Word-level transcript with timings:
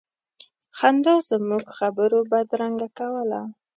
خندا 0.77 1.13
زموږ 1.29 1.63
خبرو 1.77 2.19
بدرګه 2.31 2.87
کوله. 2.97 3.41